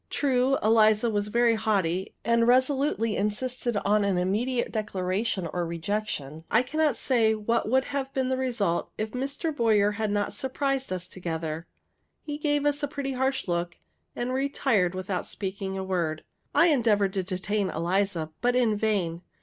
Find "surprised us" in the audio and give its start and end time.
10.33-11.07